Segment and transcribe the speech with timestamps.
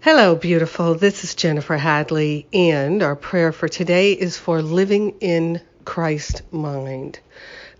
[0.00, 0.94] Hello, beautiful.
[0.94, 7.18] This is Jennifer Hadley, and our prayer for today is for living in Christ mind.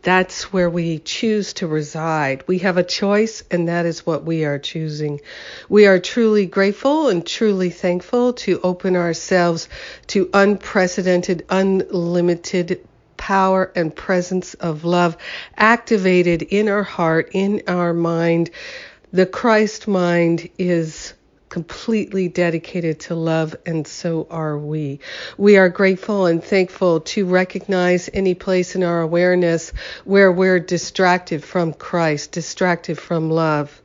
[0.00, 2.42] That's where we choose to reside.
[2.46, 5.20] We have a choice, and that is what we are choosing.
[5.68, 9.68] We are truly grateful and truly thankful to open ourselves
[10.06, 12.80] to unprecedented, unlimited
[13.18, 15.18] power and presence of love
[15.54, 18.48] activated in our heart, in our mind.
[19.12, 21.12] The Christ mind is
[21.56, 25.00] completely dedicated to love, and so are we.
[25.38, 29.72] We are grateful and thankful to recognize any place in our awareness
[30.04, 33.80] where we're distracted from Christ, distracted from love.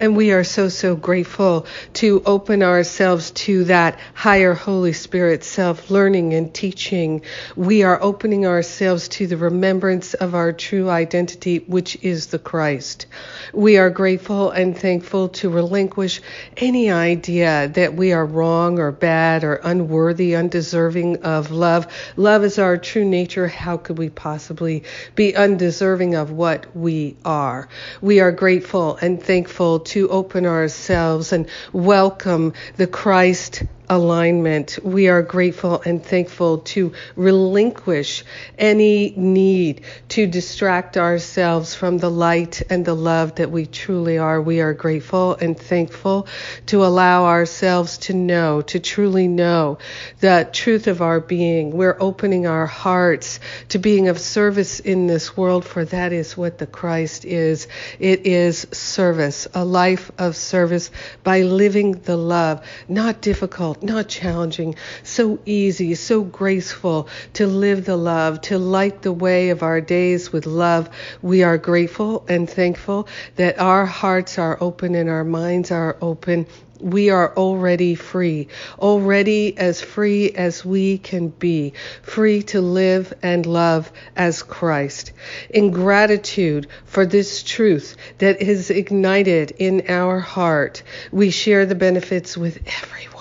[0.00, 5.90] And we are so, so grateful to open ourselves to that higher Holy Spirit self
[5.90, 7.20] learning and teaching.
[7.54, 13.04] We are opening ourselves to the remembrance of our true identity, which is the Christ.
[13.52, 16.22] We are grateful and thankful to relinquish
[16.56, 21.86] any idea that we are wrong or bad or unworthy, undeserving of love.
[22.16, 23.48] Love is our true nature.
[23.48, 27.68] How could we possibly be undeserving of what we are?
[28.00, 34.78] We are grateful and thankful to open ourselves and welcome the Christ alignment.
[34.84, 38.24] We are grateful and thankful to relinquish
[38.56, 44.40] any need to distract ourselves from the light and the love that we truly are.
[44.40, 46.28] We are grateful and thankful
[46.66, 49.78] to allow ourselves to know, to truly know
[50.20, 51.72] the truth of our being.
[51.72, 56.58] We're opening our hearts to being of service in this world, for that is what
[56.58, 57.66] the Christ is.
[57.98, 60.92] It is service, a life of service
[61.24, 67.96] by living the love, not difficult not challenging, so easy, so graceful to live the
[67.96, 70.88] love, to light the way of our days with love.
[71.22, 76.46] We are grateful and thankful that our hearts are open and our minds are open
[76.80, 78.48] we are already free,
[78.78, 85.12] already as free as we can be, free to live and love as Christ.
[85.50, 92.36] In gratitude for this truth that is ignited in our heart, we share the benefits
[92.36, 93.19] with everyone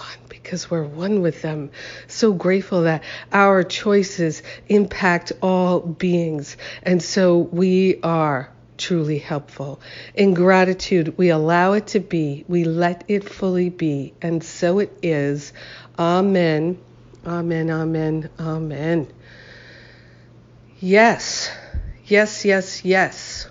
[0.50, 1.70] because we're one with them.
[2.08, 6.58] So grateful that our choices impact all beings.
[6.82, 9.80] And so we are truly helpful.
[10.16, 14.92] In gratitude, we allow it to be, we let it fully be, and so it
[15.04, 15.54] is.
[16.00, 16.80] Amen.
[17.28, 19.08] Amen, amen, amen.
[20.80, 21.52] Yes,
[22.08, 23.48] yes, yes, yes.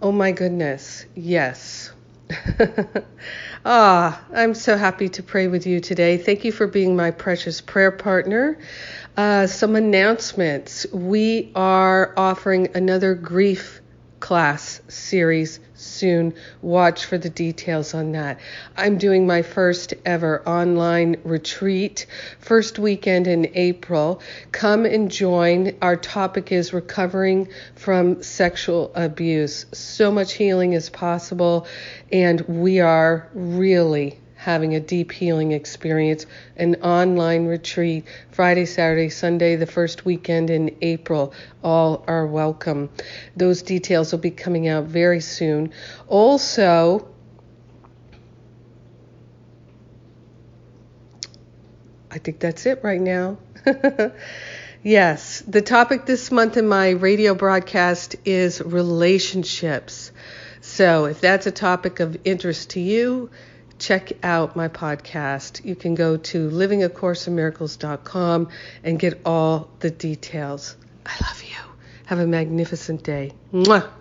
[0.00, 1.92] Oh my goodness, yes.
[3.62, 6.16] Ah, I'm so happy to pray with you today.
[6.16, 8.58] Thank you for being my precious prayer partner.
[9.18, 10.86] Uh, some announcements.
[10.94, 13.79] We are offering another grief
[14.20, 16.34] class series soon.
[16.62, 18.38] Watch for the details on that.
[18.76, 22.06] I'm doing my first ever online retreat,
[22.38, 24.20] first weekend in April.
[24.52, 25.76] Come and join.
[25.82, 29.66] Our topic is recovering from sexual abuse.
[29.72, 31.66] So much healing is possible,
[32.12, 36.24] and we are really having a deep healing experience,
[36.56, 41.34] an online retreat, Friday, Saturday, Sunday, the first weekend in April.
[41.62, 42.88] All are welcome.
[43.36, 45.74] Those details will be coming out very soon.
[46.08, 47.06] Also,
[52.10, 53.36] I think that's it right now.
[54.82, 60.12] yes, the topic this month in my radio broadcast is relationships.
[60.62, 63.28] So, if that's a topic of interest to you,
[63.80, 65.64] check out my podcast.
[65.64, 68.48] You can go to livingacourseofmiracles.com
[68.84, 70.76] and get all the details.
[71.04, 71.56] I love you.
[72.06, 73.32] Have a magnificent day.
[73.52, 73.99] Mwah.